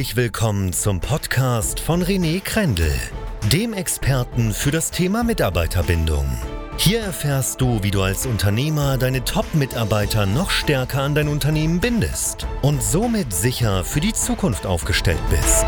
[0.00, 2.90] Herzlich willkommen zum Podcast von René Krendel,
[3.52, 6.24] dem Experten für das Thema Mitarbeiterbindung.
[6.78, 12.46] Hier erfährst du, wie du als Unternehmer deine Top-Mitarbeiter noch stärker an dein Unternehmen bindest
[12.62, 15.66] und somit sicher für die Zukunft aufgestellt bist.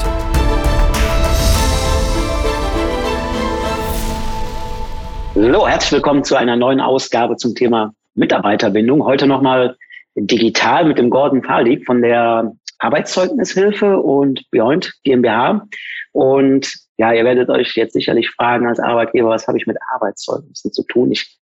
[5.34, 9.04] So, herzlich willkommen zu einer neuen Ausgabe zum Thema Mitarbeiterbindung.
[9.04, 9.76] Heute nochmal
[10.16, 15.66] digital mit dem Gordon Falik von der Arbeitszeugnishilfe und Beyond GmbH.
[16.12, 20.72] Und ja, ihr werdet euch jetzt sicherlich fragen als Arbeitgeber, was habe ich mit Arbeitszeugnissen
[20.72, 21.12] zu tun?
[21.12, 21.38] Ich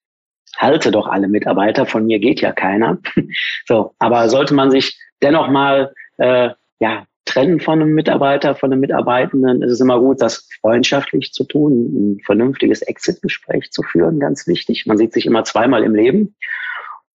[0.58, 3.00] halte doch alle Mitarbeiter, von mir geht ja keiner.
[3.68, 6.50] so, aber sollte man sich dennoch mal äh,
[6.80, 11.44] ja, trennen von einem Mitarbeiter, von einem Mitarbeitenden, ist es immer gut, das freundschaftlich zu
[11.44, 14.86] tun, ein vernünftiges Exit-Gespräch zu führen, ganz wichtig.
[14.86, 16.36] Man sieht sich immer zweimal im Leben.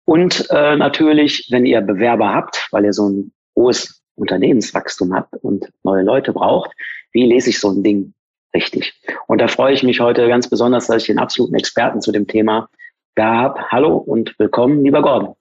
[0.05, 5.71] Und äh, natürlich, wenn ihr Bewerber habt, weil ihr so ein hohes Unternehmenswachstum habt und
[5.83, 6.71] neue Leute braucht,
[7.13, 8.15] wie lese ich so ein Ding
[8.55, 8.95] richtig?
[9.27, 12.27] Und da freue ich mich heute ganz besonders, dass ich den absoluten Experten zu dem
[12.27, 12.69] Thema
[13.15, 13.71] da habe.
[13.71, 15.35] Hallo und willkommen, lieber Gordon.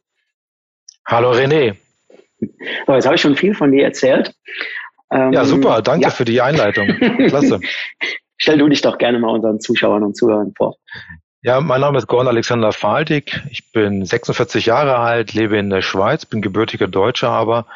[1.05, 1.75] Hallo René.
[2.39, 4.33] So, jetzt habe ich schon viel von dir erzählt.
[5.11, 5.81] Ähm, ja, super.
[5.81, 6.09] Danke ja.
[6.09, 6.87] für die Einleitung.
[7.27, 7.59] Klasse.
[8.37, 10.75] Stell du dich doch gerne mal unseren Zuschauern und Zuhörern vor.
[11.43, 13.41] Ja, mein Name ist Gordon Alexander Faltig.
[13.49, 17.67] Ich bin 46 Jahre alt, lebe in der Schweiz, bin gebürtiger Deutscher aber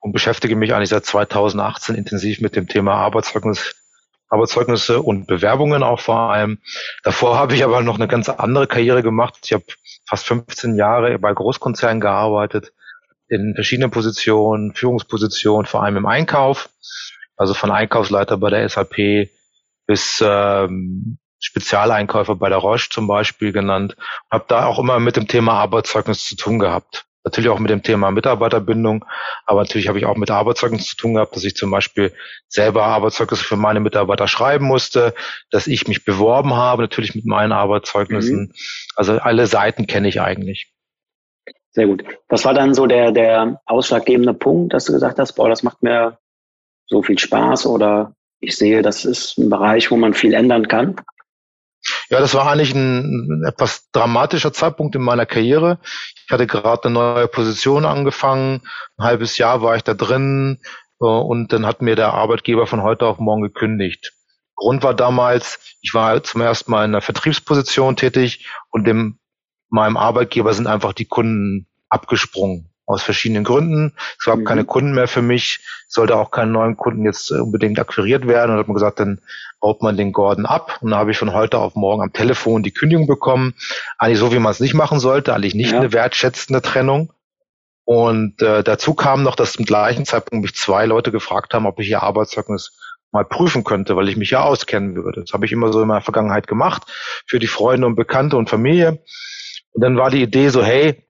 [0.00, 3.74] und beschäftige mich eigentlich seit 2018 intensiv mit dem Thema Arbeitszeugnis,
[4.28, 6.58] Arbeitszeugnisse und Bewerbungen auch vor allem.
[7.02, 9.38] Davor habe ich aber noch eine ganz andere Karriere gemacht.
[9.44, 9.64] Ich habe
[10.08, 12.72] fast 15 Jahre bei Großkonzernen gearbeitet,
[13.28, 16.68] in verschiedenen Positionen, Führungspositionen, vor allem im Einkauf,
[17.36, 19.28] also von Einkaufsleiter bei der SAP
[19.86, 23.96] bis ähm, Spezialeinkäufer bei der Roche zum Beispiel genannt.
[24.30, 27.06] Habe da auch immer mit dem Thema Arbeitszeugnis zu tun gehabt.
[27.24, 29.04] Natürlich auch mit dem Thema Mitarbeiterbindung,
[29.44, 32.14] aber natürlich habe ich auch mit Arbeitszeugnis zu tun gehabt, dass ich zum Beispiel
[32.48, 35.14] selber Arbeitszeugnisse für meine Mitarbeiter schreiben musste,
[35.50, 38.40] dass ich mich beworben habe, natürlich mit meinen Arbeitszeugnissen.
[38.40, 38.52] Mhm.
[38.96, 40.72] Also alle Seiten kenne ich eigentlich.
[41.72, 42.04] Sehr gut.
[42.28, 45.82] Was war dann so der, der ausschlaggebende Punkt, dass du gesagt hast, boah, das macht
[45.82, 46.18] mir
[46.86, 50.96] so viel Spaß oder ich sehe, das ist ein Bereich, wo man viel ändern kann?
[52.10, 55.78] Ja, das war eigentlich ein, ein etwas dramatischer Zeitpunkt in meiner Karriere.
[56.26, 58.62] Ich hatte gerade eine neue Position angefangen.
[58.98, 60.58] Ein halbes Jahr war ich da drin
[61.00, 64.12] äh, und dann hat mir der Arbeitgeber von heute auf morgen gekündigt.
[64.56, 69.20] Grund war damals, ich war zum ersten Mal in einer Vertriebsposition tätig und dem,
[69.68, 73.92] meinem Arbeitgeber sind einfach die Kunden abgesprungen aus verschiedenen Gründen.
[74.18, 74.44] Es gab mhm.
[74.44, 78.52] keine Kunden mehr für mich, sollte auch keinen neuen Kunden jetzt unbedingt akquiriert werden.
[78.52, 79.20] Und hat man gesagt, dann
[79.60, 80.78] baut man den Gordon ab.
[80.80, 83.54] Und dann habe ich von heute auf morgen am Telefon die Kündigung bekommen.
[83.98, 85.78] Eigentlich so, wie man es nicht machen sollte, eigentlich nicht ja.
[85.78, 87.12] eine wertschätzende Trennung.
[87.84, 91.78] Und äh, dazu kam noch, dass zum gleichen Zeitpunkt mich zwei Leute gefragt haben, ob
[91.80, 92.76] ich ihr Arbeitszeugnis
[93.12, 95.22] mal prüfen könnte, weil ich mich ja auskennen würde.
[95.22, 96.84] Das habe ich immer so in meiner Vergangenheit gemacht
[97.26, 99.02] für die Freunde und Bekannte und Familie.
[99.72, 101.04] Und dann war die Idee so, hey,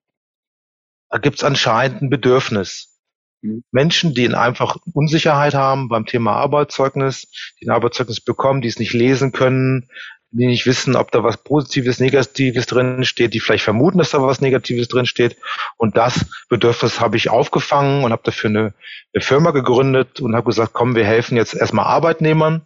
[1.10, 2.98] da gibt es anscheinend ein Bedürfnis.
[3.43, 3.65] Mhm.
[3.71, 7.28] Menschen, die einfach Unsicherheit haben beim Thema Arbeitszeugnis,
[7.60, 9.88] die ein Arbeitszeugnis bekommen, die es nicht lesen können,
[10.32, 14.22] die nicht wissen, ob da was Positives, Negatives drin steht, die vielleicht vermuten, dass da
[14.22, 15.37] was Negatives drin steht.
[15.76, 18.75] Und das Bedürfnis habe ich aufgefangen und habe dafür eine,
[19.12, 22.62] eine Firma gegründet und habe gesagt, komm, wir helfen jetzt erstmal Arbeitnehmern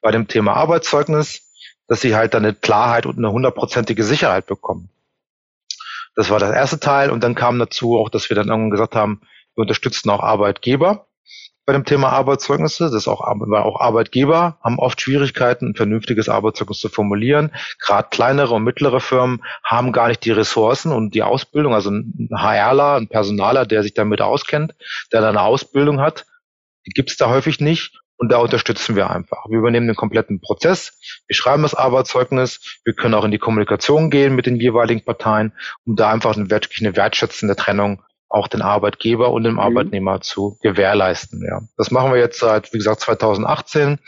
[0.00, 1.42] bei dem Thema Arbeitszeugnis,
[1.86, 4.90] dass sie halt eine Klarheit und eine hundertprozentige Sicherheit bekommen.
[6.14, 7.10] Das war der erste Teil.
[7.10, 9.20] Und dann kam dazu auch, dass wir dann irgendwann gesagt haben,
[9.54, 11.06] wir unterstützen auch Arbeitgeber
[11.66, 12.84] bei dem Thema Arbeitszeugnisse.
[12.84, 17.52] Das ist auch, weil auch Arbeitgeber haben oft Schwierigkeiten, ein vernünftiges Arbeitszeugnis zu formulieren.
[17.80, 21.74] Gerade kleinere und mittlere Firmen haben gar nicht die Ressourcen und die Ausbildung.
[21.74, 24.74] Also ein HRler, ein Personaler, der sich damit auskennt,
[25.12, 26.26] der eine Ausbildung hat,
[26.86, 28.00] die gibt es da häufig nicht.
[28.16, 29.44] Und da unterstützen wir einfach.
[29.48, 30.98] Wir übernehmen den kompletten Prozess.
[31.26, 32.80] Wir schreiben das Arbeitszeugnis.
[32.84, 35.52] Wir können auch in die Kommunikation gehen mit den jeweiligen Parteien,
[35.84, 39.60] um da einfach eine, wirklich eine wertschätzende Trennung auch den Arbeitgeber und dem mhm.
[39.60, 41.44] Arbeitnehmer zu gewährleisten.
[41.46, 41.60] Ja.
[41.76, 43.98] Das machen wir jetzt seit, wie gesagt, 2018.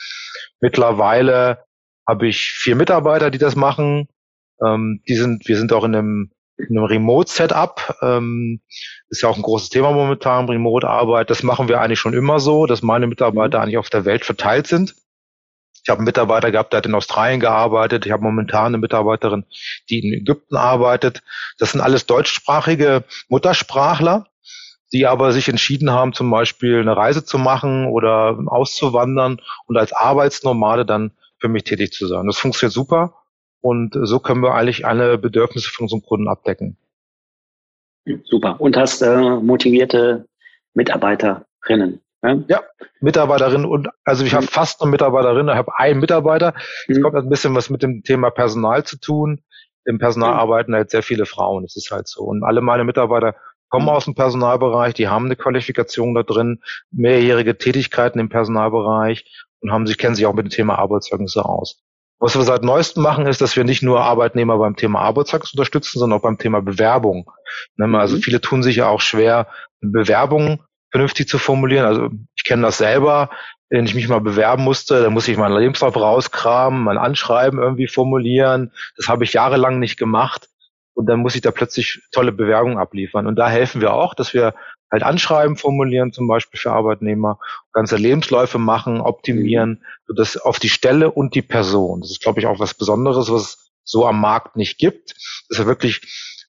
[0.61, 1.65] Mittlerweile
[2.07, 4.09] habe ich vier Mitarbeiter, die das machen.
[4.65, 7.99] Ähm, die sind, wir sind auch in einem einem Remote-Setup.
[8.03, 8.61] Ähm,
[9.09, 11.31] ist ja auch ein großes Thema momentan, Remote-Arbeit.
[11.31, 13.65] Das machen wir eigentlich schon immer so, dass meine Mitarbeiter mhm.
[13.65, 14.95] eigentlich auf der Welt verteilt sind.
[15.87, 18.07] Ich habe einen Mitarbeiter gehabt, der hat in Australien gearbeitet.
[18.07, 19.45] Ich habe momentan eine Mitarbeiterin,
[19.89, 21.23] die in Ägypten arbeitet.
[21.59, 24.27] Das sind alles deutschsprachige Muttersprachler,
[24.93, 29.93] die aber sich entschieden haben, zum Beispiel eine Reise zu machen oder auszuwandern und als
[29.93, 32.27] Arbeitsnomade dann für mich tätig zu sein.
[32.27, 33.15] Das funktioniert super.
[33.61, 36.77] Und so können wir eigentlich alle Bedürfnisse von unseren Kunden abdecken.
[38.25, 38.61] Super.
[38.61, 40.27] Und hast äh, motivierte
[40.75, 42.01] Mitarbeiterinnen.
[42.23, 42.63] Ja, ja
[43.01, 44.37] Mitarbeiterin und also ich mhm.
[44.37, 46.55] habe fast eine Mitarbeiterin, ich habe einen Mitarbeiter.
[46.89, 47.03] Es mhm.
[47.03, 49.43] kommt ein bisschen was mit dem Thema Personal zu tun.
[49.85, 50.41] Im Personal mhm.
[50.41, 52.23] arbeiten halt sehr viele Frauen, das ist halt so.
[52.23, 53.35] Und alle meine Mitarbeiter
[53.69, 53.91] kommen mhm.
[53.91, 56.61] aus dem Personalbereich, die haben eine Qualifikation da drin,
[56.91, 61.83] mehrjährige Tätigkeiten im Personalbereich und haben sich, kennen sich auch mit dem Thema Arbeitszeugnisse aus.
[62.19, 65.99] Was wir seit neuestem machen, ist, dass wir nicht nur Arbeitnehmer beim Thema Arbeitszeugnis unterstützen,
[65.99, 67.31] sondern auch beim Thema Bewerbung.
[67.77, 68.23] Ne, also mhm.
[68.23, 69.49] viele tun sich ja auch schwer,
[69.81, 70.61] Bewerbungen
[70.91, 71.85] vernünftig zu formulieren.
[71.85, 73.31] Also ich kenne das selber,
[73.69, 77.89] wenn ich mich mal bewerben musste, dann muss ich meinen Lebenslauf rauskramen, mein Anschreiben irgendwie
[77.89, 78.73] formulieren.
[78.97, 80.49] Das habe ich jahrelang nicht gemacht.
[80.95, 83.27] Und dann muss ich da plötzlich tolle Bewerbungen abliefern.
[83.27, 84.55] Und da helfen wir auch, dass wir
[84.91, 87.39] halt Anschreiben formulieren, zum Beispiel für Arbeitnehmer,
[87.73, 92.01] ganze Lebensläufe machen, optimieren, das auf die Stelle und die Person.
[92.01, 95.15] Das ist, glaube ich, auch was Besonderes, was es so am Markt nicht gibt.
[95.49, 96.01] Das ist wirklich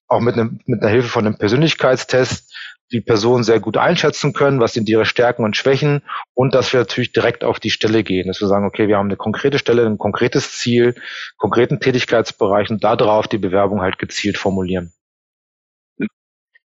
[0.08, 2.54] auch mit, einem, mit einer Hilfe von einem Persönlichkeitstest
[2.92, 6.80] die Person sehr gut einschätzen können, was sind ihre Stärken und Schwächen und dass wir
[6.80, 9.86] natürlich direkt auf die Stelle gehen, dass wir sagen, okay, wir haben eine konkrete Stelle,
[9.86, 10.96] ein konkretes Ziel,
[11.38, 14.94] konkreten Tätigkeitsbereich und darauf die Bewerbung halt gezielt formulieren.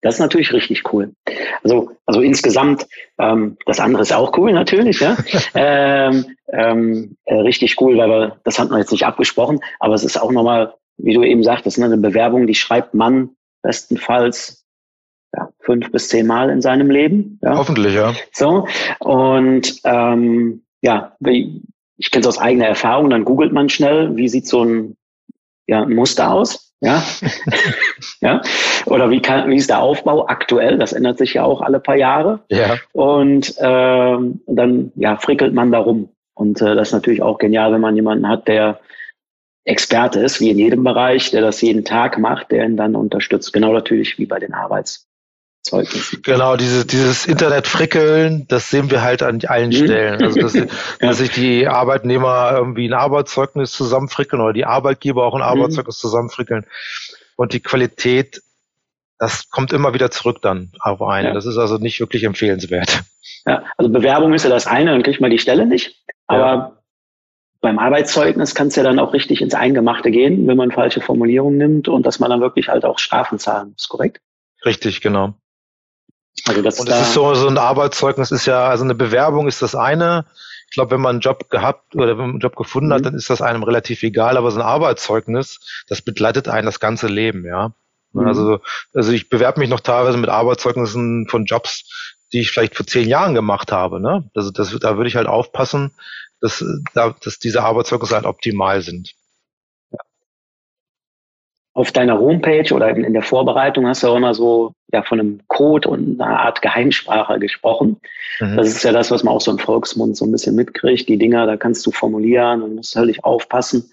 [0.02, 1.14] Das ist natürlich richtig cool.
[1.62, 2.86] Also, also insgesamt,
[3.18, 5.16] ähm, das andere ist auch cool natürlich, ja.
[5.54, 10.04] ähm, ähm, äh, richtig cool, weil wir, das hatten wir jetzt nicht abgesprochen, aber es
[10.04, 13.30] ist auch nochmal, wie du eben sagtest, ne, eine Bewerbung, die schreibt man
[13.62, 14.64] bestenfalls
[15.34, 17.38] ja, fünf bis zehn Mal in seinem Leben.
[17.42, 17.56] Ja.
[17.56, 18.12] Hoffentlich, ja.
[18.32, 18.66] So.
[18.98, 21.62] Und ähm, ja, wie,
[21.96, 24.96] ich kenne es aus eigener Erfahrung, dann googelt man schnell, wie sieht so ein,
[25.66, 26.71] ja, ein Muster aus.
[26.82, 27.02] Ja.
[28.20, 28.42] ja.
[28.86, 30.78] Oder wie, kann, wie ist der Aufbau aktuell?
[30.78, 32.40] Das ändert sich ja auch alle paar Jahre.
[32.50, 32.76] Ja.
[32.92, 36.10] Und ähm, dann ja, frickelt man da rum.
[36.34, 38.80] Und äh, das ist natürlich auch genial, wenn man jemanden hat, der
[39.64, 43.52] Experte ist, wie in jedem Bereich, der das jeden Tag macht, der ihn dann unterstützt.
[43.52, 45.08] Genau natürlich wie bei den Arbeits
[45.62, 46.22] Zeugnissen.
[46.22, 49.84] Genau, dieses, dieses Internet-Frickeln, das sehen wir halt an allen mhm.
[49.84, 50.22] Stellen.
[50.22, 50.52] Also, dass,
[51.00, 55.60] dass sich die Arbeitnehmer irgendwie ein Arbeitszeugnis zusammenfrickeln oder die Arbeitgeber auch ein mhm.
[55.60, 56.66] Arbeitszeugnis zusammenfrickeln.
[57.36, 58.42] Und die Qualität,
[59.18, 61.28] das kommt immer wieder zurück dann auf einen.
[61.28, 61.34] Ja.
[61.34, 63.02] Das ist also nicht wirklich empfehlenswert.
[63.46, 65.96] Ja, also Bewerbung ist ja das eine, dann kriegt man die Stelle nicht.
[66.26, 66.72] Aber ja.
[67.60, 71.58] beim Arbeitszeugnis kann es ja dann auch richtig ins Eingemachte gehen, wenn man falsche Formulierungen
[71.58, 74.20] nimmt und dass man dann wirklich halt auch Strafen zahlen muss, korrekt?
[74.64, 75.34] Richtig, genau.
[76.46, 79.62] Also das und es ist so, so ein Arbeitszeugnis ist ja, also eine Bewerbung ist
[79.62, 80.26] das eine.
[80.68, 82.94] Ich glaube, wenn man einen Job gehabt oder wenn man einen Job gefunden mhm.
[82.94, 86.80] hat, dann ist das einem relativ egal, aber so ein Arbeitszeugnis, das begleitet einen das
[86.80, 87.72] ganze Leben, ja.
[88.12, 88.26] Mhm.
[88.26, 88.60] Also,
[88.94, 93.08] also ich bewerbe mich noch teilweise mit Arbeitszeugnissen von Jobs, die ich vielleicht vor zehn
[93.08, 94.00] Jahren gemacht habe.
[94.00, 94.30] Ne?
[94.34, 95.92] Also das, da würde ich halt aufpassen,
[96.40, 96.64] dass,
[96.94, 99.14] dass diese Arbeitszeugnisse halt optimal sind
[101.74, 105.40] auf deiner Homepage oder in der Vorbereitung hast du auch immer so ja von einem
[105.48, 107.98] Code und einer Art Geheimsprache gesprochen.
[108.40, 108.56] Mhm.
[108.56, 111.08] Das ist ja das, was man auch so im Volksmund so ein bisschen mitkriegt.
[111.08, 113.90] Die Dinger, da kannst du formulieren und musst völlig aufpassen.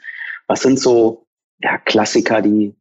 [0.48, 1.26] Was sind so
[1.62, 2.76] ja, Klassiker, die,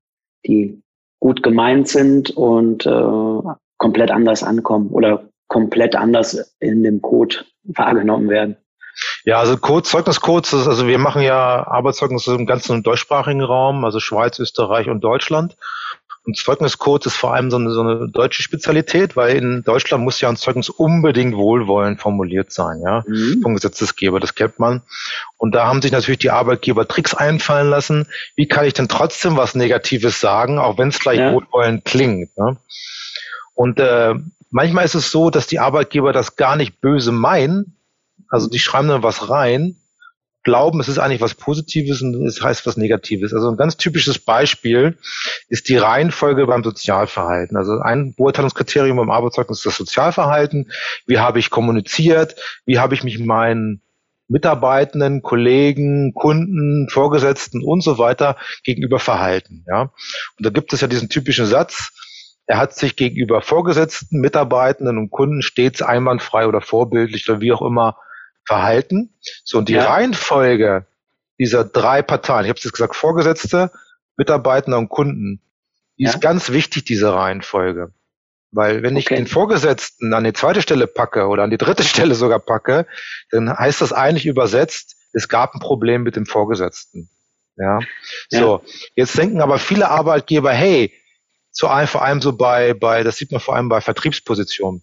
[0.47, 0.83] die
[1.21, 8.29] gut gemeint sind und äh, komplett anders ankommen oder komplett anders in dem Code wahrgenommen
[8.29, 8.57] werden?
[9.25, 14.39] Ja, also Code, Zeugniscodes, also wir machen ja Arbeitszeugnisse im ganzen deutschsprachigen Raum, also Schweiz,
[14.39, 15.57] Österreich und Deutschland.
[16.29, 20.21] Und Zeugniscode ist vor allem so eine, so eine deutsche Spezialität, weil in Deutschland muss
[20.21, 23.41] ja ein Zeugnis unbedingt wohlwollend formuliert sein, ja, mhm.
[23.41, 24.83] vom Gesetzesgeber, das kennt man.
[25.39, 28.09] Und da haben sich natürlich die Arbeitgeber Tricks einfallen lassen.
[28.37, 31.33] Wie kann ich denn trotzdem was Negatives sagen, auch wenn es gleich ja.
[31.33, 32.37] wohlwollend klingt?
[32.37, 32.59] Ne?
[33.55, 34.15] Und äh,
[34.51, 37.78] manchmal ist es so, dass die Arbeitgeber das gar nicht böse meinen,
[38.29, 39.77] also die schreiben dann was rein,
[40.45, 43.35] glauben, es ist eigentlich was Positives und es heißt was Negatives.
[43.35, 44.97] Also ein ganz typisches Beispiel
[45.49, 47.57] ist die Reihenfolge beim Sozialverhalten.
[47.57, 50.71] Also ein Beurteilungskriterium beim Arbeitszeugnis ist das Sozialverhalten.
[51.07, 52.37] Wie habe ich kommuniziert?
[52.65, 53.83] Wie habe ich mich meinen
[54.29, 59.65] Mitarbeitenden, Kollegen, Kunden, Vorgesetzten und so weiter gegenüber verhalten.
[59.67, 59.91] Ja?
[60.37, 61.93] Und da gibt es ja diesen typischen Satz,
[62.47, 67.61] er hat sich gegenüber Vorgesetzten, Mitarbeitenden und Kunden stets einwandfrei oder vorbildlich oder wie auch
[67.61, 67.97] immer
[68.49, 69.15] verhalten.
[69.45, 69.87] So, und die ja.
[69.87, 70.87] Reihenfolge
[71.39, 73.71] dieser drei Parteien, ich habe es jetzt gesagt, Vorgesetzte,
[74.17, 75.41] Mitarbeiter und Kunden,
[75.99, 76.11] die ja.
[76.11, 77.93] ist ganz wichtig, diese Reihenfolge.
[78.51, 79.01] Weil wenn okay.
[79.01, 82.87] ich den Vorgesetzten an die zweite Stelle packe oder an die dritte Stelle sogar packe,
[83.31, 87.11] dann heißt das eigentlich übersetzt, es gab ein Problem mit dem Vorgesetzten.
[87.57, 87.81] Ja.
[88.31, 88.41] ja.
[88.41, 88.65] So.
[88.95, 90.95] Jetzt denken aber viele Arbeitgeber, hey,
[91.51, 94.83] zu einem, vor allem so bei, bei, das sieht man vor allem bei Vertriebspositionen.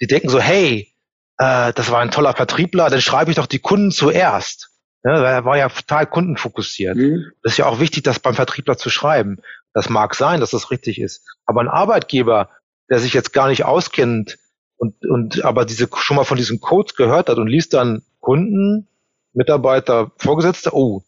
[0.00, 0.93] Die denken so, hey,
[1.38, 4.70] äh, das war ein toller Vertriebler, dann schreibe ich doch die Kunden zuerst.
[5.04, 6.96] Ja, er war ja total kundenfokussiert.
[6.96, 7.26] Mhm.
[7.42, 9.38] Das ist ja auch wichtig, das beim Vertriebler zu schreiben.
[9.74, 11.26] Das mag sein, dass das richtig ist.
[11.44, 12.48] Aber ein Arbeitgeber,
[12.88, 14.38] der sich jetzt gar nicht auskennt
[14.76, 18.88] und, und aber diese schon mal von diesen Codes gehört hat und liest dann Kunden,
[19.34, 21.02] Mitarbeiter, Vorgesetzte, oh,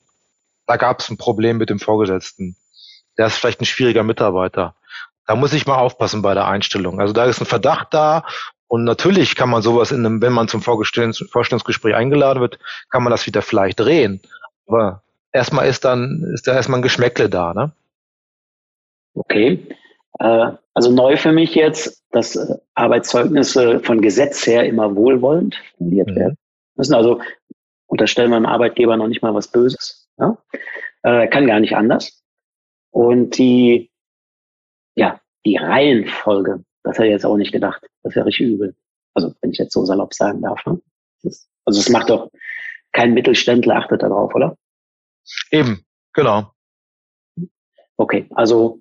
[0.67, 2.57] da gab es ein Problem mit dem Vorgesetzten.
[3.17, 4.75] Der ist vielleicht ein schwieriger Mitarbeiter.
[5.27, 7.01] Da muss ich mal aufpassen bei der Einstellung.
[7.01, 8.25] Also da ist ein Verdacht da
[8.69, 12.59] und natürlich kann man sowas in einem, wenn man zum Vorstellungsgespräch eingeladen wird,
[12.91, 14.21] kann man das wieder vielleicht drehen.
[14.67, 17.73] Aber erstmal ist dann, ist da erstmal ein Geschmäckle da, ne?
[19.15, 19.67] Okay.
[20.19, 26.09] Äh, also neu für mich jetzt, dass äh, Arbeitszeugnisse von Gesetz her immer wohlwollend formuliert
[26.09, 26.17] mhm.
[26.17, 26.39] werden
[26.75, 26.95] müssen.
[26.95, 27.21] Also
[27.87, 30.09] unterstellen wir dem Arbeitgeber noch nicht mal was Böses.
[30.19, 30.37] Ja?
[31.03, 32.23] Äh, kann gar nicht anders.
[32.91, 33.91] Und die,
[34.97, 37.83] ja, die Reihenfolge, das hätte ich jetzt auch nicht gedacht.
[38.05, 38.77] Das wäre richtig übel.
[39.13, 40.65] Also, wenn ich jetzt so salopp sagen darf.
[40.67, 40.81] Ne?
[41.23, 42.31] Das, also, es macht doch
[42.93, 44.57] kein Mittelständler achtet darauf, oder?
[45.51, 46.53] Eben, genau.
[47.97, 48.81] Okay, also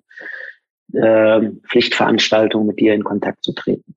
[0.92, 3.96] äh, Pflichtveranstaltung mit dir in Kontakt zu treten.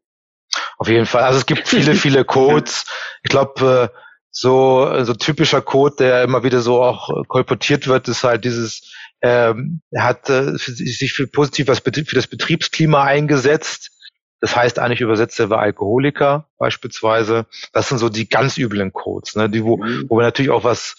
[0.77, 1.23] Auf jeden Fall.
[1.23, 2.85] Also es gibt viele, viele Codes.
[3.21, 3.99] Ich glaube, äh,
[4.31, 9.81] so, so typischer Code, der immer wieder so auch kolportiert wird, ist halt dieses, ähm,
[9.91, 13.91] er hat äh, sich für positiv was für das Betriebsklima eingesetzt.
[14.41, 17.45] Das heißt eigentlich übersetzt, er war Alkoholiker beispielsweise.
[17.73, 19.49] Das sind so die ganz üblen Codes, ne?
[19.49, 20.05] die, wo, mhm.
[20.07, 20.95] wo natürlich auch was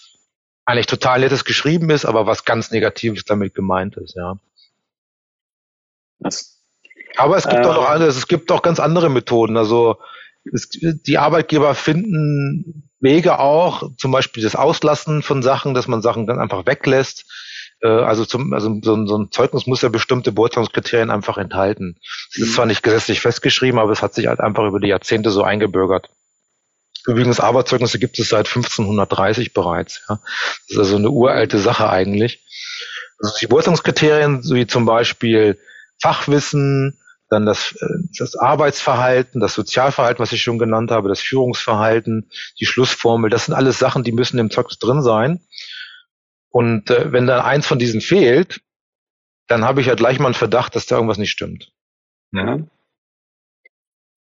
[0.65, 4.37] eigentlich total nettes geschrieben ist, aber was ganz Negatives damit gemeint ist, ja.
[6.19, 6.61] Was?
[7.17, 9.57] Aber es gibt äh, auch noch andere, es gibt auch ganz andere Methoden.
[9.57, 9.97] Also
[10.51, 16.27] es, die Arbeitgeber finden Wege auch, zum Beispiel das Auslassen von Sachen, dass man Sachen
[16.27, 17.25] dann einfach weglässt.
[17.81, 21.97] Äh, also, zum, also so, so ein Zeugnis muss ja bestimmte Beurteilungskriterien einfach enthalten.
[22.31, 22.53] Es ist mhm.
[22.53, 26.09] zwar nicht gesetzlich festgeschrieben, aber es hat sich halt einfach über die Jahrzehnte so eingebürgert.
[27.07, 30.03] Übrigens, Arbeitszeugnisse gibt es seit 1530 bereits.
[30.07, 30.19] Ja.
[30.67, 32.45] Das ist also eine uralte Sache eigentlich.
[33.19, 35.59] Also die Beurteilungskriterien, wie zum Beispiel
[35.99, 37.85] Fachwissen, dann das, äh,
[38.19, 43.55] das Arbeitsverhalten, das Sozialverhalten, was ich schon genannt habe, das Führungsverhalten, die Schlussformel, das sind
[43.55, 45.39] alles Sachen, die müssen im Zeugnis drin sein.
[46.51, 48.61] Und äh, wenn dann eins von diesen fehlt,
[49.47, 51.71] dann habe ich ja gleich mal einen Verdacht, dass da irgendwas nicht stimmt.
[52.31, 52.59] Ja.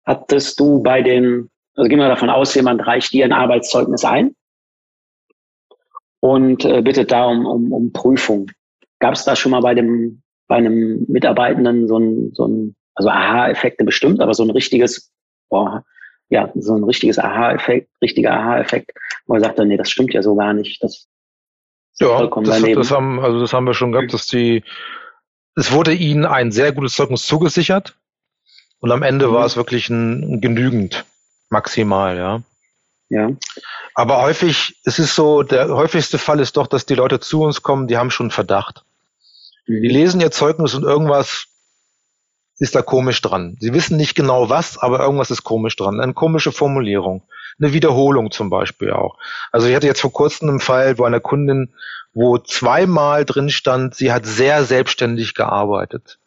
[0.06, 4.36] Hattest du bei den, also gehen wir davon aus, jemand reicht dir ein Arbeitszeugnis ein
[6.20, 8.52] und äh, bittet da um, um, um Prüfung.
[9.00, 13.10] Gab es da schon mal bei dem bei einem Mitarbeitenden so ein, so ein also
[13.10, 15.12] Aha-Effekte bestimmt, aber so ein richtiges,
[15.50, 15.84] boah,
[16.30, 18.92] ja, so ein richtiges Aha-Effekt, richtiger Aha-Effekt,
[19.26, 20.84] wo er sagt, nee, das stimmt ja so gar nicht.
[20.84, 21.08] Das
[22.00, 24.64] ja, das, das, haben, also das haben wir schon gehabt, dass die,
[25.56, 27.96] es wurde ihnen ein sehr gutes Zeugnis zugesichert
[28.80, 29.34] und am Ende mhm.
[29.34, 31.06] war es wirklich ein, genügend,
[31.50, 32.42] maximal, ja.
[33.10, 33.30] Ja.
[33.94, 37.62] Aber häufig, es ist so, der häufigste Fall ist doch, dass die Leute zu uns
[37.62, 38.84] kommen, die haben schon Verdacht.
[39.68, 39.82] Mhm.
[39.82, 41.48] Die lesen ihr Zeugnis und irgendwas
[42.64, 43.58] ist da komisch dran.
[43.60, 46.00] Sie wissen nicht genau was, aber irgendwas ist komisch dran.
[46.00, 47.24] Eine komische Formulierung.
[47.60, 49.18] Eine Wiederholung zum Beispiel auch.
[49.52, 51.74] Also ich hatte jetzt vor kurzem einen Fall, wo eine Kundin,
[52.14, 56.20] wo zweimal drin stand, sie hat sehr selbstständig gearbeitet.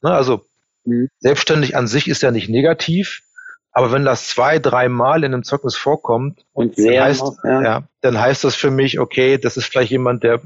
[0.00, 0.46] Ne, also
[0.86, 1.10] mhm.
[1.18, 3.20] selbstständig an sich ist ja nicht negativ,
[3.70, 7.62] aber wenn das zwei, dreimal in einem Zeugnis vorkommt, und sehr heißt, ja.
[7.62, 7.82] ja.
[8.00, 10.40] dann heißt das für mich, okay, das ist vielleicht jemand, der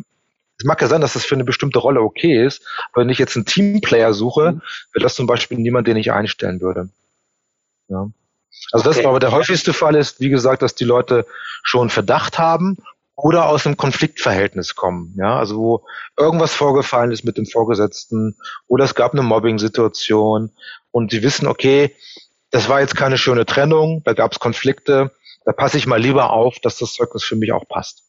[0.59, 3.19] es mag ja sein, dass das für eine bestimmte Rolle okay ist, aber wenn ich
[3.19, 4.63] jetzt einen Teamplayer suche, mhm.
[4.93, 6.89] wäre das zum Beispiel niemand, den ich einstellen würde.
[7.89, 8.11] Ja.
[8.73, 8.99] Also okay.
[8.99, 11.27] das aber der häufigste Fall ist, wie gesagt, dass die Leute
[11.63, 12.77] schon Verdacht haben
[13.15, 15.15] oder aus einem Konfliktverhältnis kommen.
[15.17, 15.85] Ja, also wo
[16.17, 18.37] irgendwas vorgefallen ist mit dem Vorgesetzten
[18.67, 20.51] oder es gab eine Mobbing-Situation
[20.91, 21.95] und sie wissen, okay,
[22.51, 25.13] das war jetzt keine schöne Trennung, da gab es Konflikte,
[25.45, 28.08] da passe ich mal lieber auf, dass das Zeugnis für mich auch passt.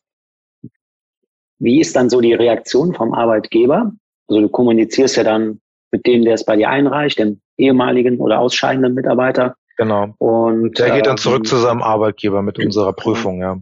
[1.59, 3.91] Wie ist dann so die Reaktion vom Arbeitgeber?
[4.27, 5.59] Also du kommunizierst ja dann
[5.91, 9.55] mit dem, der es bei dir einreicht, dem ehemaligen oder ausscheidenden Mitarbeiter.
[9.77, 10.13] Genau.
[10.17, 13.61] Und der geht dann zurück ähm, zu seinem Arbeitgeber mit unserer Prüfung, ja.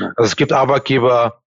[0.00, 0.12] ja.
[0.16, 1.40] Also es gibt Arbeitgeber,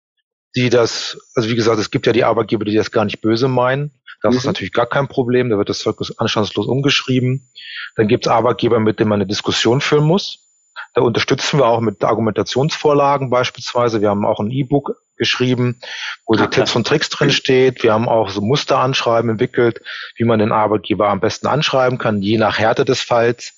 [0.56, 3.48] die das, also wie gesagt, es gibt ja die Arbeitgeber, die das gar nicht böse
[3.48, 3.92] meinen.
[4.22, 4.38] Das mhm.
[4.40, 5.50] ist natürlich gar kein Problem.
[5.50, 7.50] Da wird das Zeugnis anstandslos umgeschrieben.
[7.96, 10.49] Dann gibt es Arbeitgeber, mit denen man eine Diskussion führen muss.
[10.94, 14.02] Da unterstützen wir auch mit Argumentationsvorlagen beispielsweise.
[14.02, 15.80] Wir haben auch ein E-Book geschrieben,
[16.26, 17.84] wo die Tipps und Tricks drin steht.
[17.84, 19.82] Wir haben auch so Musteranschreiben entwickelt,
[20.16, 23.54] wie man den Arbeitgeber am besten anschreiben kann, je nach Härte des Falls.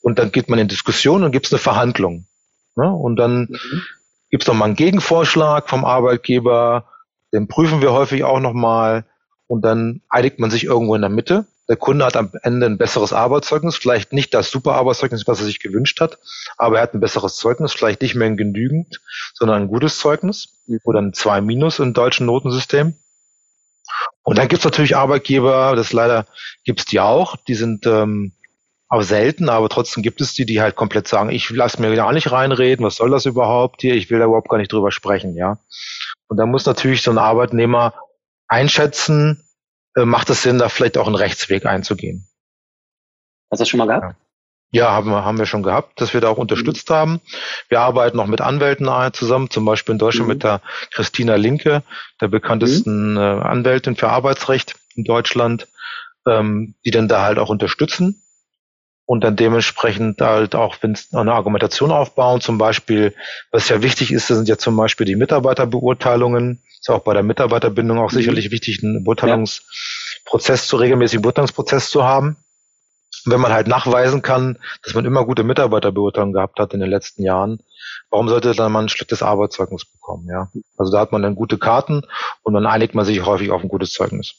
[0.00, 2.26] Und dann geht man in Diskussion und gibt es eine Verhandlung.
[2.76, 2.90] Ne?
[2.90, 3.82] Und dann mhm.
[4.30, 6.88] gibt es nochmal einen Gegenvorschlag vom Arbeitgeber,
[7.32, 9.04] den prüfen wir häufig auch nochmal
[9.46, 12.78] und dann einigt man sich irgendwo in der Mitte der Kunde hat am Ende ein
[12.78, 16.18] besseres Arbeitszeugnis, vielleicht nicht das super Arbeitszeugnis, was er sich gewünscht hat,
[16.58, 19.00] aber er hat ein besseres Zeugnis, vielleicht nicht mehr ein genügend,
[19.32, 20.48] sondern ein gutes Zeugnis
[20.84, 22.94] oder ein 2 Minus im deutschen Notensystem.
[24.22, 26.26] Und dann gibt es natürlich Arbeitgeber, das leider
[26.64, 28.32] gibt es die auch, die sind ähm,
[28.88, 32.12] aber selten, aber trotzdem gibt es die, die halt komplett sagen, ich lasse mir gar
[32.12, 35.34] nicht reinreden, was soll das überhaupt hier, ich will da überhaupt gar nicht drüber sprechen,
[35.36, 35.58] ja.
[36.28, 37.94] Und da muss natürlich so ein Arbeitnehmer
[38.48, 39.43] einschätzen,
[39.96, 42.26] macht es Sinn, da vielleicht auch einen Rechtsweg einzugehen.
[43.50, 44.16] Hast du das schon mal gehabt?
[44.72, 44.86] Ja.
[44.86, 46.94] ja, haben wir, haben wir schon gehabt, dass wir da auch unterstützt mhm.
[46.94, 47.20] haben.
[47.68, 50.34] Wir arbeiten noch mit Anwälten zusammen, zum Beispiel in Deutschland mhm.
[50.34, 50.60] mit der
[50.92, 51.82] Christina Linke,
[52.20, 53.18] der bekanntesten mhm.
[53.18, 55.68] äh, Anwältin für Arbeitsrecht in Deutschland,
[56.26, 58.23] ähm, die dann da halt auch unterstützen
[59.06, 62.40] und dann dementsprechend halt auch wenn es eine Argumentation aufbauen.
[62.40, 63.14] Zum Beispiel,
[63.50, 66.62] was ja wichtig ist, das sind ja zum Beispiel die Mitarbeiterbeurteilungen.
[66.80, 68.16] Ist auch bei der Mitarbeiterbindung auch mhm.
[68.16, 72.36] sicherlich wichtig, einen Beurteilungsprozess zu regelmäßigen Beurteilungsprozess zu haben.
[73.24, 76.90] Und wenn man halt nachweisen kann, dass man immer gute Mitarbeiterbeurteilungen gehabt hat in den
[76.90, 77.60] letzten Jahren,
[78.10, 80.28] warum sollte dann man ein schlechtes Arbeitszeugnis bekommen?
[80.28, 82.02] Ja, also da hat man dann gute Karten
[82.42, 84.34] und dann einigt man sich häufig auf ein gutes Zeugnis.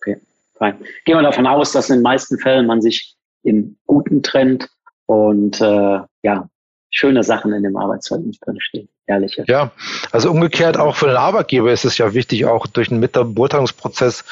[0.00, 0.20] Okay,
[0.56, 0.78] fein.
[1.04, 4.68] Gehen wir davon aus, dass in den meisten Fällen man sich im guten Trend
[5.06, 6.48] und äh, ja,
[6.90, 8.88] schöne Sachen in dem Arbeitszeugnis drinstehen.
[9.06, 9.44] Ehrliche.
[9.46, 9.72] Ja,
[10.12, 14.24] also umgekehrt auch für den Arbeitgeber ist es ja wichtig, auch durch einen Beurteilungsprozess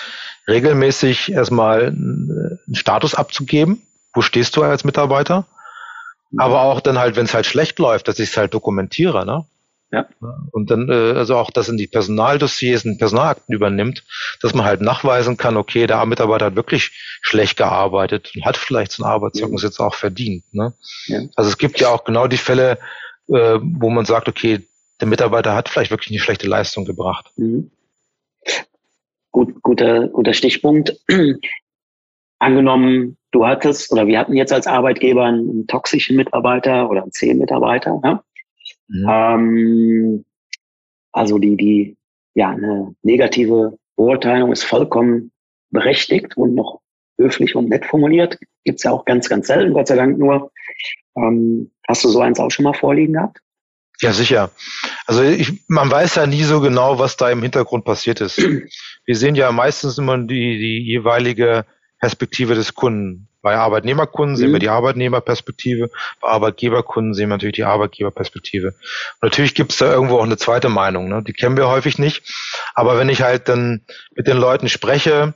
[0.49, 3.83] regelmäßig erstmal einen Status abzugeben.
[4.15, 5.47] Wo stehst du als Mitarbeiter?
[6.39, 9.27] Aber auch dann halt, wenn es halt schlecht läuft, dass ich es halt dokumentiere.
[9.27, 9.45] Ne?
[9.93, 10.09] Ja.
[10.53, 14.05] Und dann, äh, also auch das in die Personaldossiers, in Personalakten übernimmt,
[14.41, 18.93] dass man halt nachweisen kann, okay, der Mitarbeiter hat wirklich schlecht gearbeitet und hat vielleicht
[18.93, 19.69] so ein Arbeitszeugnis ja.
[19.69, 20.45] jetzt auch verdient.
[20.55, 20.73] Ne?
[21.07, 21.21] Ja.
[21.37, 22.79] Also es gibt ja auch genau die Fälle,
[23.29, 24.67] äh, wo man sagt, okay,
[25.01, 27.31] der Mitarbeiter hat vielleicht wirklich eine schlechte Leistung gebracht.
[27.37, 27.71] Mhm.
[29.31, 30.97] Gut, guter, guter Stichpunkt.
[32.39, 37.39] Angenommen, du hattest oder wir hatten jetzt als Arbeitgeber einen, toxischen Mitarbeiter oder einen zehn
[37.39, 38.23] Mitarbeiter, ja?
[38.93, 39.09] Mhm.
[39.09, 40.25] Ähm,
[41.13, 41.97] also die, die,
[42.35, 45.33] ja, eine negative Beurteilung ist vollkommen
[45.71, 46.81] berechtigt und noch
[47.19, 48.39] höflich und nett formuliert.
[48.65, 50.51] Gibt's ja auch ganz, ganz selten, Gott sei Dank nur.
[51.17, 53.39] Ähm, hast du so eins auch schon mal vorliegen gehabt?
[54.01, 54.51] Ja, sicher.
[55.07, 58.39] Also ich, man weiß ja nie so genau, was da im Hintergrund passiert ist.
[59.07, 61.65] Wir sehen ja meistens immer die, die jeweilige
[62.01, 63.29] Perspektive des Kunden.
[63.43, 64.61] Bei Arbeitnehmerkunden sehen wir mhm.
[64.61, 68.69] die Arbeitnehmerperspektive, bei Arbeitgeberkunden sehen wir natürlich die Arbeitgeberperspektive.
[68.69, 71.23] Und natürlich gibt es da irgendwo auch eine zweite Meinung, ne?
[71.27, 72.23] die kennen wir häufig nicht.
[72.75, 73.83] Aber wenn ich halt dann
[74.15, 75.35] mit den Leuten spreche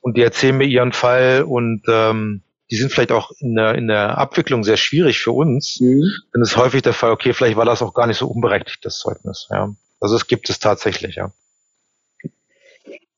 [0.00, 3.88] und die erzählen mir ihren Fall und ähm, die sind vielleicht auch in der, in
[3.88, 6.04] der Abwicklung sehr schwierig für uns, mhm.
[6.32, 8.98] dann ist häufig der Fall, okay, vielleicht war das auch gar nicht so unberechtigt, das
[8.98, 9.48] Zeugnis.
[9.50, 9.74] Ja.
[10.00, 11.32] Also es gibt es tatsächlich, ja.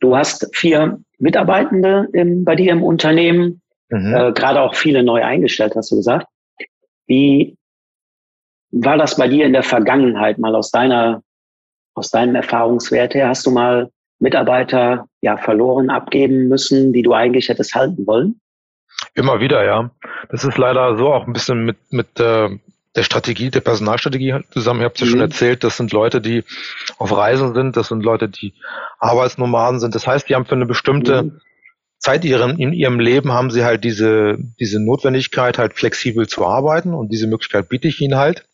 [0.00, 3.61] Du hast vier Mitarbeitende im, bei dir im Unternehmen
[3.92, 4.14] mhm.
[4.14, 6.26] äh, gerade auch viele neu eingestellt, hast du gesagt.
[7.06, 7.56] Wie
[8.70, 11.22] war das bei dir in der Vergangenheit mal aus deiner,
[11.94, 13.28] aus deinem Erfahrungswert her?
[13.28, 18.40] Hast du mal Mitarbeiter ja verloren abgeben müssen, die du eigentlich hättest halten wollen?
[19.14, 19.90] Immer wieder, ja.
[20.30, 22.48] Das ist leider so auch ein bisschen mit, mit äh,
[22.94, 24.80] der Strategie, der Personalstrategie zusammen.
[24.80, 25.10] Ich habe es ja mhm.
[25.10, 26.44] schon erzählt, das sind Leute, die
[26.98, 28.54] auf Reisen sind, das sind Leute, die
[28.98, 29.94] Arbeitsnomaden sind.
[29.94, 31.40] Das heißt, die haben für eine bestimmte mhm.
[32.02, 36.94] Zeit ihren, in ihrem Leben haben sie halt diese, diese Notwendigkeit, halt flexibel zu arbeiten
[36.94, 38.44] und diese Möglichkeit biete ich ihnen halt.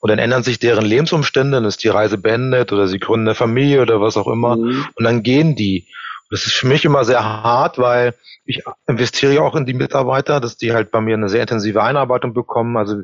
[0.00, 3.34] Und dann ändern sich deren Lebensumstände, dann ist die Reise beendet oder sie gründen eine
[3.34, 4.86] Familie oder was auch immer mhm.
[4.94, 5.86] und dann gehen die.
[6.30, 10.40] Das ist für mich immer sehr hart, weil ich investiere ja auch in die Mitarbeiter,
[10.40, 12.76] dass die halt bei mir eine sehr intensive Einarbeitung bekommen.
[12.76, 13.02] Also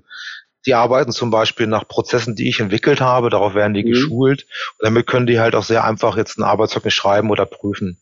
[0.65, 3.91] die arbeiten zum Beispiel nach Prozessen, die ich entwickelt habe, darauf werden die mhm.
[3.91, 4.47] geschult
[4.79, 8.01] und damit können die halt auch sehr einfach jetzt ein Arbeitszeugnis schreiben oder prüfen.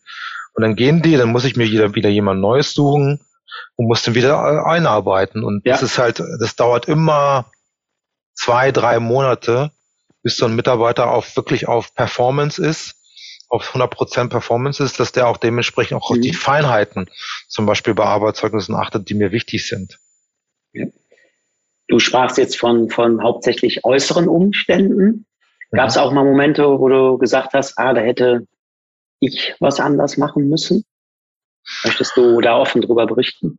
[0.55, 3.21] Und dann gehen die, dann muss ich mir wieder, wieder jemand Neues suchen
[3.77, 5.45] und muss dann wieder einarbeiten.
[5.45, 5.73] Und ja.
[5.73, 7.51] das ist halt, das dauert immer
[8.35, 9.73] zwei, drei Monate,
[10.23, 12.97] bis so ein Mitarbeiter auf wirklich auf Performance ist,
[13.49, 16.17] auf 100% Performance ist, dass der auch dementsprechend auch mhm.
[16.17, 17.11] auf die Feinheiten,
[17.49, 19.99] zum Beispiel bei Arbeitszeugnissen achtet, die mir wichtig sind.
[20.73, 20.87] Ja.
[21.89, 25.27] Du sprachst jetzt von, von hauptsächlich äußeren Umständen.
[25.71, 28.47] Gab es auch mal Momente, wo du gesagt hast, ah, da hätte
[29.21, 30.85] ich was anders machen müssen?
[31.85, 33.59] Möchtest du da offen drüber berichten?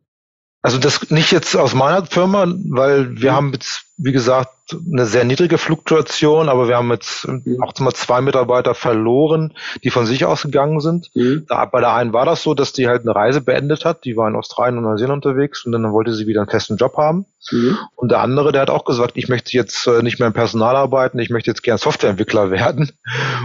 [0.61, 3.35] Also das nicht jetzt aus meiner Firma, weil wir mhm.
[3.35, 4.51] haben jetzt, wie gesagt,
[4.91, 7.61] eine sehr niedrige Fluktuation, aber wir haben jetzt mhm.
[7.61, 9.53] auch mal zwei Mitarbeiter verloren,
[9.83, 11.11] die von sich ausgegangen sind.
[11.13, 11.45] Mhm.
[11.47, 14.17] Da, bei der einen war das so, dass die halt eine Reise beendet hat, die
[14.17, 17.25] war in Australien und Neuseeland unterwegs und dann wollte sie wieder einen festen Job haben.
[17.51, 17.77] Mhm.
[17.95, 20.75] Und der andere, der hat auch gesagt, ich möchte jetzt äh, nicht mehr im Personal
[20.75, 22.91] arbeiten, ich möchte jetzt gern Softwareentwickler werden.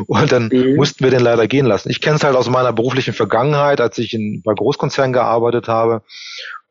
[0.06, 0.74] Und dann mhm.
[0.76, 1.90] mussten wir den leider gehen lassen.
[1.90, 6.02] Ich kenne es halt aus meiner beruflichen Vergangenheit, als ich in, bei Großkonzernen gearbeitet habe.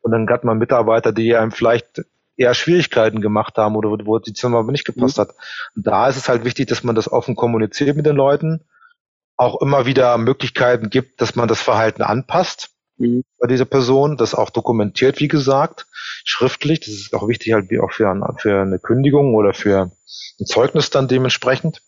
[0.02, 2.02] Und dann hat man Mitarbeiter, die einem vielleicht
[2.40, 5.22] eher Schwierigkeiten gemacht haben oder wo die Zimmer nicht gepasst mhm.
[5.22, 5.34] hat.
[5.76, 8.64] Und da ist es halt wichtig, dass man das offen kommuniziert mit den Leuten,
[9.36, 12.70] auch immer wieder Möglichkeiten gibt, dass man das Verhalten anpasst.
[12.96, 13.24] mhm.
[13.38, 15.86] bei dieser Person, das auch dokumentiert, wie gesagt,
[16.24, 16.80] schriftlich.
[16.80, 19.90] Das ist auch wichtig halt wie auch für, für eine Kündigung oder für
[20.40, 21.82] ein Zeugnis dann dementsprechend.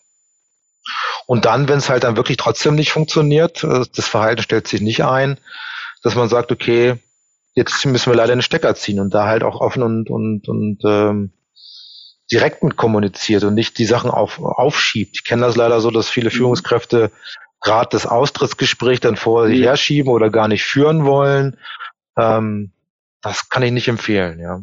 [1.25, 4.81] Und dann, wenn es halt dann wirklich trotzdem nicht funktioniert, äh, das Verhalten stellt sich
[4.81, 5.39] nicht ein,
[6.03, 6.99] dass man sagt, okay,
[7.53, 10.79] jetzt müssen wir leider einen Stecker ziehen und da halt auch offen und, und, und
[10.85, 11.31] ähm,
[12.31, 15.15] direkt mit kommuniziert und nicht die Sachen auf, aufschiebt.
[15.15, 16.35] Ich kenne das leider so, dass viele mhm.
[16.35, 17.11] Führungskräfte
[17.61, 19.63] gerade das Austrittsgespräch dann vor sich mhm.
[19.63, 21.57] herschieben oder gar nicht führen wollen.
[22.17, 22.71] Ähm,
[23.21, 24.61] das kann ich nicht empfehlen, ja.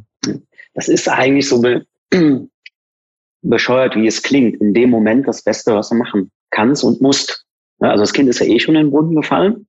[0.75, 1.87] Das ist eigentlich so be
[3.43, 4.61] bescheuert, wie es klingt.
[4.61, 7.47] In dem Moment das Beste, was du machen kannst und musst.
[7.79, 9.67] Also das Kind ist ja eh schon in den Brunnen gefallen.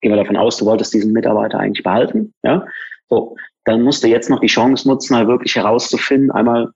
[0.00, 2.34] Gehen wir davon aus, du wolltest diesen Mitarbeiter eigentlich behalten.
[2.42, 2.66] Ja,
[3.08, 3.36] so
[3.68, 6.70] dann musst du jetzt noch die Chance nutzen, mal wirklich herauszufinden, einmal,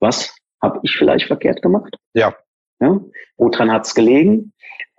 [0.00, 1.94] was habe ich vielleicht verkehrt gemacht?
[2.14, 2.34] Ja.
[2.80, 2.98] ja?
[3.36, 4.52] Woran hat es gelegen?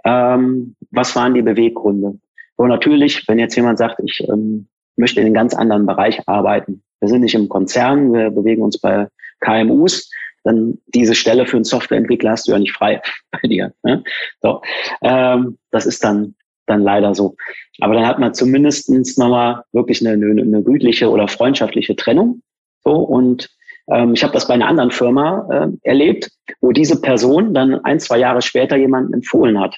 [0.05, 2.19] Ähm, was waren die Beweggründe?
[2.57, 6.83] Und natürlich, wenn jetzt jemand sagt, ich ähm, möchte in einem ganz anderen Bereich arbeiten,
[6.99, 9.07] wir sind nicht im Konzern, wir bewegen uns bei
[9.39, 10.11] KMUs,
[10.43, 13.73] dann diese Stelle für einen Softwareentwickler hast du ja nicht frei bei dir.
[13.81, 14.03] Ne?
[14.41, 14.61] So,
[15.01, 16.35] ähm, das ist dann
[16.71, 17.35] dann leider so.
[17.79, 22.41] Aber dann hat man zumindestens nochmal wirklich eine, eine, eine gütliche oder freundschaftliche Trennung.
[22.83, 23.49] So und
[23.89, 26.31] ähm, ich habe das bei einer anderen Firma äh, erlebt,
[26.61, 29.77] wo diese Person dann ein, zwei Jahre später jemanden empfohlen hat.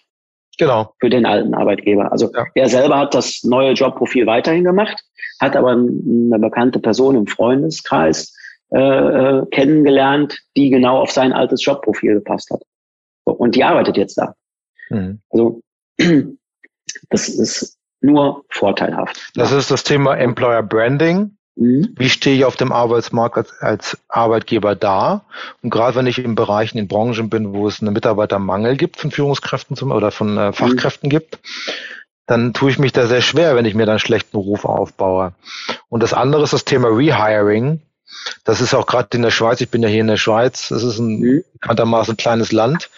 [0.57, 0.93] Genau.
[0.99, 2.11] Für den alten Arbeitgeber.
[2.11, 2.45] Also ja.
[2.53, 5.03] er selber hat das neue Jobprofil weiterhin gemacht,
[5.41, 8.35] hat aber eine bekannte Person im Freundeskreis
[8.71, 12.61] äh, äh, kennengelernt, die genau auf sein altes Jobprofil gepasst hat.
[13.23, 14.35] Und die arbeitet jetzt da.
[14.89, 15.21] Mhm.
[15.29, 15.61] Also
[17.09, 19.31] das ist nur vorteilhaft.
[19.35, 21.37] Das ist das Thema Employer Branding.
[21.55, 21.93] Mhm.
[21.97, 25.25] Wie stehe ich auf dem Arbeitsmarkt als, als Arbeitgeber da?
[25.61, 29.11] Und gerade wenn ich in Bereichen, in Branchen bin, wo es einen Mitarbeitermangel gibt von
[29.11, 31.11] Führungskräften zum, oder von äh, Fachkräften mhm.
[31.11, 31.39] gibt,
[32.25, 35.33] dann tue ich mich da sehr schwer, wenn ich mir dann einen schlechten Ruf aufbaue.
[35.89, 37.81] Und das andere ist das Thema Rehiring.
[38.43, 40.83] Das ist auch gerade in der Schweiz, ich bin ja hier in der Schweiz, das
[40.83, 41.43] ist ein mhm.
[41.53, 42.89] bekanntermaßen kleines Land.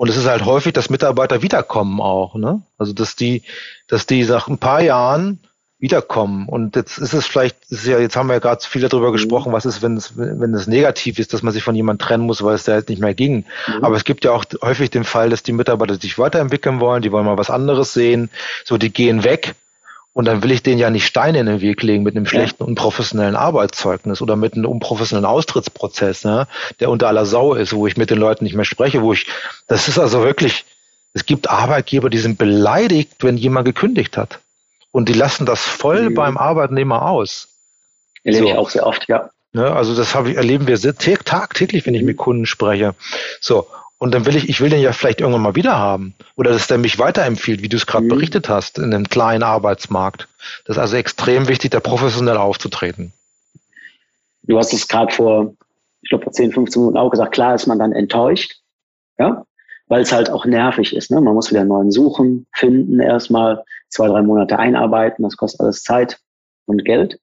[0.00, 2.62] Und es ist halt häufig, dass Mitarbeiter wiederkommen auch, ne?
[2.78, 3.42] Also dass die,
[3.86, 5.40] dass die nach ein paar Jahren
[5.78, 6.48] wiederkommen.
[6.48, 9.52] Und jetzt ist es vielleicht, ist ja, jetzt haben wir ja gerade viel darüber gesprochen,
[9.52, 12.42] was ist, wenn es, wenn es negativ ist, dass man sich von jemandem trennen muss,
[12.42, 13.44] weil es da jetzt nicht mehr ging.
[13.66, 13.84] Mhm.
[13.84, 17.12] Aber es gibt ja auch häufig den Fall, dass die Mitarbeiter sich weiterentwickeln wollen, die
[17.12, 18.30] wollen mal was anderes sehen,
[18.64, 19.54] so die gehen weg
[20.12, 22.64] und dann will ich denen ja nicht Steine in den Weg legen mit einem schlechten,
[22.64, 26.48] unprofessionellen Arbeitszeugnis oder mit einem unprofessionellen Austrittsprozess, ne,
[26.80, 29.26] der unter aller Sau ist, wo ich mit den Leuten nicht mehr spreche, wo ich,
[29.68, 30.64] das ist also wirklich,
[31.12, 34.40] es gibt Arbeitgeber, die sind beleidigt, wenn jemand gekündigt hat.
[34.92, 36.14] Und die lassen das voll mhm.
[36.14, 37.48] beim Arbeitnehmer aus.
[38.24, 38.50] Erlebe so.
[38.50, 39.30] ich auch sehr oft, ja.
[39.52, 40.78] Ne, also das habe ich, erleben wir
[41.24, 42.06] tagtäglich, wenn ich mhm.
[42.06, 42.94] mit Kunden spreche.
[43.40, 43.66] So.
[44.00, 46.14] Und dann will ich, ich will den ja vielleicht irgendwann mal wieder haben.
[46.34, 48.08] Oder dass der mich weiterempfiehlt, wie du es gerade mhm.
[48.08, 50.26] berichtet hast, in einem kleinen Arbeitsmarkt.
[50.64, 53.12] Das ist also extrem wichtig, da professionell aufzutreten.
[54.44, 55.52] Du hast es gerade vor,
[56.00, 58.62] ich glaube, vor 10, 15 Minuten auch gesagt, klar ist man dann enttäuscht,
[59.18, 59.44] ja,
[59.88, 61.10] weil es halt auch nervig ist.
[61.10, 61.20] Ne?
[61.20, 65.82] Man muss wieder einen neuen suchen, finden, erstmal zwei, drei Monate einarbeiten, das kostet alles
[65.82, 66.18] Zeit
[66.64, 67.20] und Geld.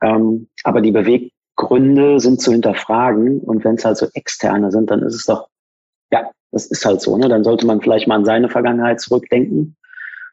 [0.00, 5.02] Ähm, aber die Beweggründe sind zu hinterfragen und wenn es halt so externe sind, dann
[5.02, 5.48] ist es doch
[6.56, 7.18] das ist halt so.
[7.18, 7.28] Ne?
[7.28, 9.76] Dann sollte man vielleicht mal an seine Vergangenheit zurückdenken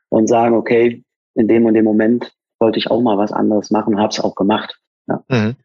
[0.08, 1.04] und sagen, okay,
[1.36, 4.34] in dem und dem Moment wollte ich auch mal was anderes machen, habe es auch
[4.34, 4.80] gemacht.
[5.08, 5.22] Ja.
[5.28, 5.56] Mhm.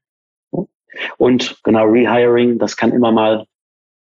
[1.17, 3.45] Und genau, Rehiring, das kann immer mal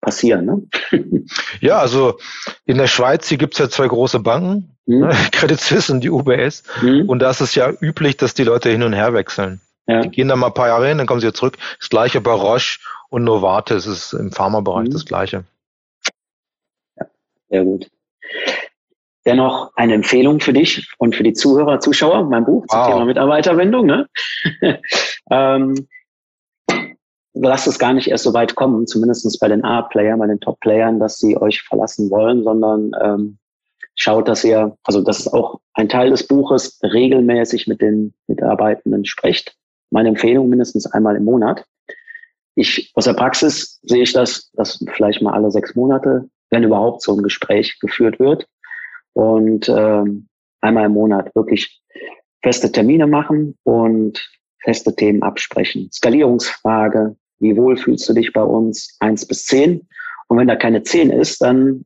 [0.00, 0.44] passieren.
[0.44, 0.62] Ne?
[1.60, 2.18] ja, also
[2.64, 5.02] in der Schweiz, hier gibt's ja zwei große Banken, mhm.
[5.02, 5.14] ne?
[5.30, 6.64] Credit Suisse und die UBS.
[6.82, 7.08] Mhm.
[7.08, 9.60] Und da ist es ja üblich, dass die Leute hin und her wechseln.
[9.86, 10.00] Ja.
[10.00, 11.58] Die gehen da mal ein paar Jahre hin, dann kommen sie wieder zurück.
[11.78, 14.92] Das gleiche bei Roche und Novartis ist im Pharmabereich mhm.
[14.92, 15.44] das gleiche.
[17.50, 17.90] Sehr gut.
[19.26, 22.84] Dennoch eine Empfehlung für dich und für die Zuhörer, Zuschauer, mein Buch wow.
[22.84, 23.86] zum Thema Mitarbeiterwendung.
[23.86, 24.08] Ne?
[25.30, 25.86] ähm,
[27.34, 30.98] lasst es gar nicht erst so weit kommen, zumindest bei den A-Playern, bei den Top-Playern,
[31.00, 33.38] dass sie euch verlassen wollen, sondern ähm,
[33.94, 39.04] schaut, dass ihr, also das ist auch ein Teil des Buches, regelmäßig mit den Mitarbeitenden
[39.04, 39.54] sprecht.
[39.90, 41.66] Meine Empfehlung mindestens einmal im Monat.
[42.54, 47.02] Ich, aus der Praxis sehe ich das, dass vielleicht mal alle sechs Monate wenn überhaupt
[47.02, 48.46] so ein Gespräch geführt wird.
[49.12, 50.28] Und ähm,
[50.60, 51.80] einmal im Monat wirklich
[52.42, 54.28] feste Termine machen und
[54.62, 55.90] feste Themen absprechen.
[55.92, 58.96] Skalierungsfrage, wie wohl fühlst du dich bei uns?
[59.00, 59.88] Eins bis zehn.
[60.28, 61.84] Und wenn da keine zehn ist, dann,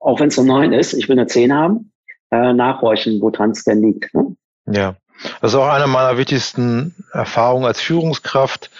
[0.00, 1.92] auch wenn es eine neun ist, ich will eine zehn haben,
[2.30, 4.12] äh, nachhorchen, woran es denn liegt.
[4.14, 4.36] Ne?
[4.66, 4.96] Ja.
[5.40, 8.70] Das ist auch eine meiner wichtigsten Erfahrungen als Führungskraft.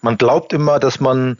[0.00, 1.38] Man glaubt immer, dass man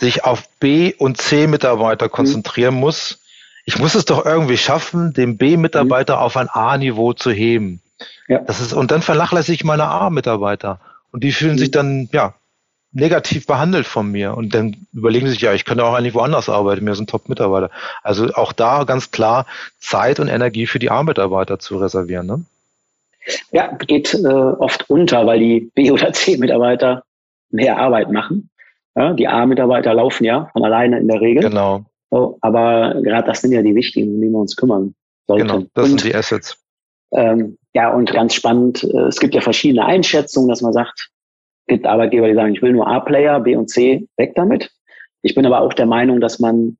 [0.00, 2.10] sich auf B- und C-Mitarbeiter mhm.
[2.10, 2.80] konzentrieren mhm.
[2.80, 3.12] muss.
[3.12, 3.20] Ich
[3.64, 6.22] ich muss es doch irgendwie schaffen, den B-Mitarbeiter mhm.
[6.22, 7.80] auf ein A-Niveau zu heben.
[8.26, 8.40] Ja.
[8.40, 10.80] Das ist, und dann vernachlässige ich meine A-Mitarbeiter.
[11.12, 11.58] Und die fühlen mhm.
[11.58, 12.34] sich dann, ja,
[12.92, 14.36] negativ behandelt von mir.
[14.36, 17.70] Und dann überlegen sie sich, ja, ich könnte auch eigentlich woanders arbeiten, mir sind Top-Mitarbeiter.
[18.02, 19.46] Also auch da ganz klar
[19.78, 22.26] Zeit und Energie für die A-Mitarbeiter zu reservieren.
[22.26, 22.44] Ne?
[23.52, 27.04] Ja, geht äh, oft unter, weil die B- oder C-Mitarbeiter
[27.50, 28.49] mehr Arbeit machen.
[28.96, 31.44] Ja, die A-Mitarbeiter laufen ja von alleine in der Regel.
[31.44, 31.84] Genau.
[32.10, 34.94] So, aber gerade das sind ja die wichtigen, um die wir uns kümmern
[35.26, 35.46] sollten.
[35.46, 36.58] Genau, das und, sind die Assets.
[37.12, 41.10] Ähm, ja, und ganz spannend, äh, es gibt ja verschiedene Einschätzungen, dass man sagt,
[41.66, 44.72] es gibt Arbeitgeber, die sagen, ich will nur A-Player, B und C, weg damit.
[45.22, 46.76] Ich bin aber auch der Meinung, dass man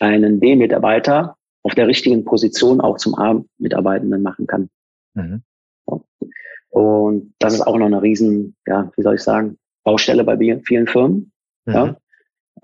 [0.00, 4.68] einen B-Mitarbeiter auf der richtigen Position auch zum A-Mitarbeitenden machen kann.
[5.14, 5.42] Mhm.
[6.70, 10.86] Und das ist auch noch eine riesen, ja, wie soll ich sagen, Baustelle bei vielen
[10.86, 11.31] Firmen.
[11.64, 11.74] Mhm.
[11.74, 11.96] Ja.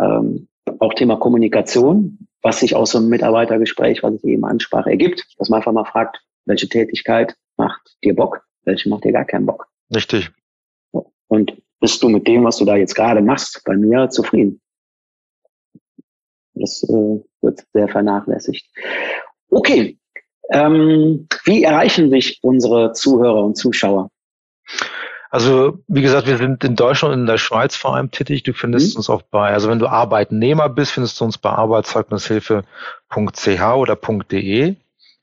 [0.01, 5.27] Ähm, auch Thema Kommunikation, was sich aus so einem Mitarbeitergespräch, was ich eben ansprach, ergibt,
[5.39, 9.47] dass man einfach mal fragt, welche Tätigkeit macht dir Bock, welche macht dir gar keinen
[9.47, 9.69] Bock.
[9.95, 10.31] Richtig.
[11.29, 14.61] Und bist du mit dem, was du da jetzt gerade machst, bei mir zufrieden?
[16.55, 18.69] Das äh, wird sehr vernachlässigt.
[19.51, 19.99] Okay,
[20.51, 24.11] ähm, wie erreichen sich unsere Zuhörer und Zuschauer?
[25.31, 28.45] Also, wie gesagt, wir sind in Deutschland und in der Schweiz vor allem tätig.
[28.45, 28.99] Du findest mhm.
[28.99, 34.77] uns auch bei, also wenn du Arbeitnehmer bist, findest du uns bei arbeitszeugnishilfe.ch oder .de.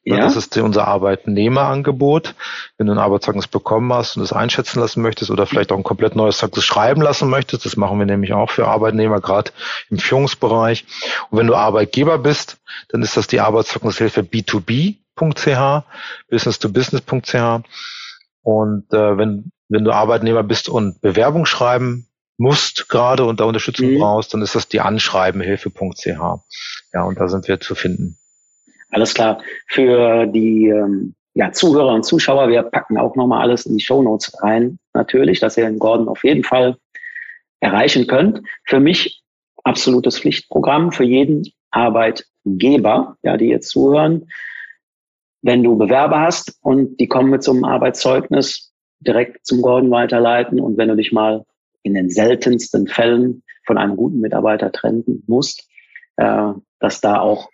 [0.08, 0.18] Ja.
[0.18, 2.36] Das ist unser Arbeitnehmerangebot.
[2.78, 5.84] Wenn du ein Arbeitszeugnis bekommen hast und es einschätzen lassen möchtest oder vielleicht auch ein
[5.84, 9.52] komplett neues Zeugnis schreiben lassen möchtest, das machen wir nämlich auch für Arbeitnehmer, gerade
[9.90, 10.86] im Führungsbereich.
[11.32, 12.58] Und wenn du Arbeitgeber bist,
[12.90, 15.84] dann ist das die Arbeitszeugnishilfe b2b.ch,
[16.30, 17.66] business-to-business.ch.
[18.44, 23.92] Und äh, wenn wenn du Arbeitnehmer bist und Bewerbung schreiben musst gerade und da Unterstützung
[23.92, 24.00] mhm.
[24.00, 26.08] brauchst, dann ist das die Anschreibenhilfe.ch.
[26.94, 28.18] Ja, und da sind wir zu finden.
[28.90, 29.42] Alles klar.
[29.68, 34.02] Für die ähm, ja, Zuhörer und Zuschauer, wir packen auch nochmal alles in die Show
[34.02, 36.78] Notes rein, natürlich, dass ihr den Gordon auf jeden Fall
[37.60, 38.42] erreichen könnt.
[38.66, 39.22] Für mich
[39.64, 44.30] absolutes Pflichtprogramm für jeden Arbeitgeber, ja, die jetzt zuhören.
[45.42, 48.65] Wenn du Bewerber hast und die kommen mit so einem Arbeitszeugnis,
[49.00, 50.60] direkt zum Gordon weiterleiten.
[50.60, 51.46] Und wenn du dich mal
[51.84, 55.68] in den seltensten Fällen von einem guten Mitarbeiter trennen musst,
[56.18, 57.50] äh, dass da auch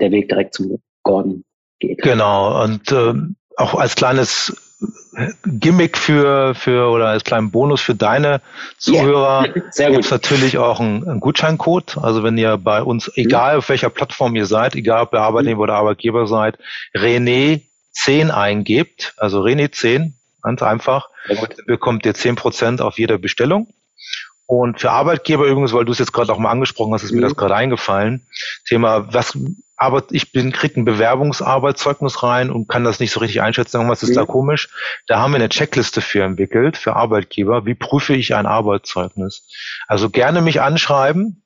[0.00, 1.44] der Weg direkt zum Gordon
[1.78, 2.02] geht.
[2.02, 2.62] Genau.
[2.64, 3.14] Und äh,
[3.56, 4.56] auch als kleines
[5.44, 8.40] Gimmick für, für oder als kleinen Bonus für deine
[8.78, 9.90] Zuhörer yeah.
[9.90, 11.98] gibt es natürlich auch einen, einen, Gutscheincode.
[11.98, 13.58] Also wenn ihr bei uns, egal mhm.
[13.58, 15.62] auf welcher Plattform ihr seid, egal ob ihr Arbeitnehmer mhm.
[15.62, 16.58] oder Arbeitgeber seid,
[16.94, 21.10] René 10 eingebt, also René 10, Ganz einfach.
[21.66, 23.68] Bekommt ihr zehn Prozent auf jede Bestellung.
[24.50, 27.18] Und für Arbeitgeber übrigens, weil du es jetzt gerade auch mal angesprochen hast, ist mhm.
[27.18, 28.26] mir das gerade eingefallen.
[28.66, 29.36] Thema, was,
[29.76, 34.02] aber ich bin, krieg ein Bewerbungsarbeitszeugnis rein und kann das nicht so richtig einschätzen, was
[34.02, 34.14] ist mhm.
[34.14, 34.70] da komisch.
[35.06, 37.66] Da haben wir eine Checkliste für entwickelt, für Arbeitgeber.
[37.66, 39.46] Wie prüfe ich ein Arbeitszeugnis?
[39.86, 41.44] Also gerne mich anschreiben.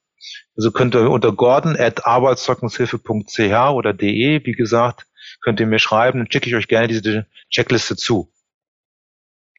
[0.57, 5.07] Also könnt ihr unter gordon at arbeitszeugnishilfe.ch oder de, wie gesagt,
[5.41, 8.31] könnt ihr mir schreiben, dann schicke ich euch gerne diese Checkliste zu.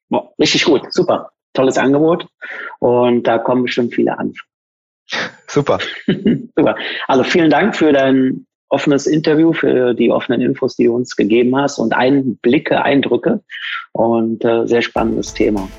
[0.09, 1.31] Boah, richtig gut, super.
[1.53, 2.27] Tolles Angebot.
[2.79, 4.33] Und da kommen bestimmt viele an.
[5.47, 5.77] Super.
[6.07, 6.75] super.
[7.07, 11.55] Also vielen Dank für dein offenes Interview, für die offenen Infos, die du uns gegeben
[11.55, 13.41] hast und Einblicke, Eindrücke
[13.91, 15.69] und äh, sehr spannendes Thema.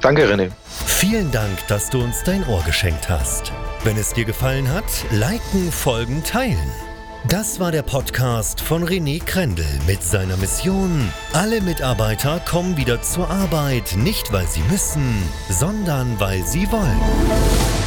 [0.00, 0.50] Danke, René.
[0.86, 3.52] Vielen Dank, dass du uns dein Ohr geschenkt hast.
[3.84, 6.85] Wenn es dir gefallen hat, liken, folgen, teilen.
[7.30, 11.10] Das war der Podcast von René Krendel mit seiner Mission.
[11.32, 17.85] Alle Mitarbeiter kommen wieder zur Arbeit, nicht weil sie müssen, sondern weil sie wollen.